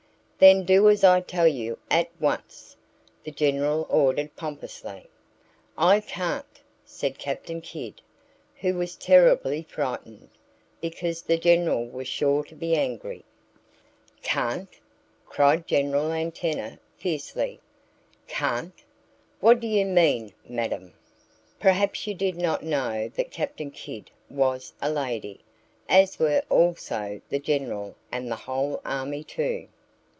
"Then 0.43 0.63
do 0.65 0.89
as 0.89 1.03
I 1.03 1.21
tell 1.21 1.45
you, 1.47 1.77
at 1.91 2.09
once!" 2.19 2.75
the 3.23 3.29
General 3.29 3.85
ordered 3.91 4.35
pompously. 4.35 5.07
"I 5.77 5.99
can't!" 5.99 6.59
said 6.83 7.19
Captain 7.19 7.61
Kidd, 7.61 8.01
who 8.55 8.73
was 8.73 8.95
terribly 8.95 9.61
frightened, 9.69 10.29
because 10.81 11.21
the 11.21 11.37
General 11.37 11.85
was 11.87 12.07
sure 12.07 12.43
to 12.45 12.55
be 12.55 12.75
angry. 12.75 13.23
"Can't!" 14.23 14.79
cried 15.27 15.67
General 15.67 16.11
Antenna 16.11 16.79
fiercely. 16.97 17.59
"Can't! 18.25 18.73
What 19.41 19.59
do 19.59 19.67
you 19.67 19.85
mean, 19.85 20.33
madam?" 20.49 20.95
(Perhaps 21.59 22.07
you 22.07 22.15
did 22.15 22.35
not 22.35 22.63
know 22.63 23.09
that 23.15 23.29
Captain 23.29 23.69
Kidd 23.69 24.09
was 24.27 24.73
a 24.81 24.89
lady, 24.91 25.41
as 25.87 26.17
were 26.17 26.41
also 26.49 27.21
the 27.29 27.37
General 27.37 27.93
and 28.11 28.31
the 28.31 28.35
whole 28.35 28.81
army, 28.83 29.23
too!) 29.23 29.67